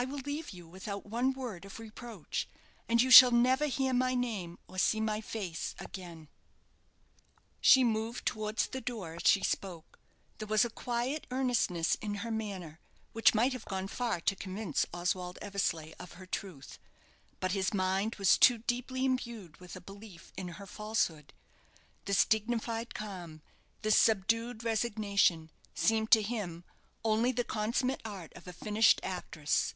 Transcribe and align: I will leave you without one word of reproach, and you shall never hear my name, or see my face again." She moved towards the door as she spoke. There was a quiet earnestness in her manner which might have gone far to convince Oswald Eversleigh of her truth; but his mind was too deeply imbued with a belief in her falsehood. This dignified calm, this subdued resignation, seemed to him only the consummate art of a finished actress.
I 0.00 0.04
will 0.04 0.20
leave 0.20 0.50
you 0.50 0.68
without 0.68 1.04
one 1.06 1.32
word 1.32 1.64
of 1.64 1.80
reproach, 1.80 2.48
and 2.88 3.02
you 3.02 3.10
shall 3.10 3.32
never 3.32 3.66
hear 3.66 3.92
my 3.92 4.14
name, 4.14 4.56
or 4.68 4.78
see 4.78 5.00
my 5.00 5.20
face 5.20 5.74
again." 5.80 6.28
She 7.60 7.82
moved 7.82 8.24
towards 8.24 8.68
the 8.68 8.80
door 8.80 9.16
as 9.16 9.26
she 9.28 9.42
spoke. 9.42 9.98
There 10.38 10.46
was 10.46 10.64
a 10.64 10.70
quiet 10.70 11.26
earnestness 11.32 11.96
in 11.96 12.14
her 12.22 12.30
manner 12.30 12.78
which 13.10 13.34
might 13.34 13.52
have 13.52 13.64
gone 13.64 13.88
far 13.88 14.20
to 14.20 14.36
convince 14.36 14.86
Oswald 14.94 15.36
Eversleigh 15.42 15.94
of 15.98 16.12
her 16.12 16.26
truth; 16.26 16.78
but 17.40 17.50
his 17.50 17.74
mind 17.74 18.14
was 18.20 18.38
too 18.38 18.58
deeply 18.58 19.04
imbued 19.04 19.56
with 19.56 19.74
a 19.74 19.80
belief 19.80 20.32
in 20.36 20.46
her 20.46 20.66
falsehood. 20.68 21.34
This 22.04 22.24
dignified 22.24 22.94
calm, 22.94 23.42
this 23.82 23.98
subdued 23.98 24.62
resignation, 24.62 25.50
seemed 25.74 26.12
to 26.12 26.22
him 26.22 26.62
only 27.04 27.32
the 27.32 27.42
consummate 27.42 28.02
art 28.04 28.32
of 28.36 28.46
a 28.46 28.52
finished 28.52 29.00
actress. 29.02 29.74